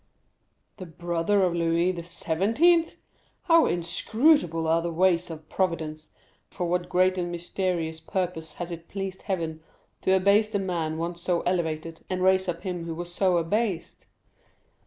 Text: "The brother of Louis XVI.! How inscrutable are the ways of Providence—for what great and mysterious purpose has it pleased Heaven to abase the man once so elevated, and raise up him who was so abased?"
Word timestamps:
"The 0.77 0.87
brother 0.87 1.43
of 1.43 1.53
Louis 1.53 1.93
XVI.! 1.93 2.93
How 3.43 3.67
inscrutable 3.67 4.67
are 4.67 4.81
the 4.81 4.91
ways 4.91 5.29
of 5.29 5.47
Providence—for 5.47 6.65
what 6.65 6.89
great 6.89 7.19
and 7.19 7.31
mysterious 7.31 7.99
purpose 7.99 8.53
has 8.53 8.71
it 8.71 8.87
pleased 8.87 9.21
Heaven 9.21 9.61
to 10.01 10.15
abase 10.15 10.49
the 10.49 10.57
man 10.57 10.97
once 10.97 11.21
so 11.21 11.41
elevated, 11.41 12.01
and 12.09 12.23
raise 12.23 12.49
up 12.49 12.63
him 12.63 12.85
who 12.85 12.95
was 12.95 13.13
so 13.13 13.37
abased?" 13.37 14.07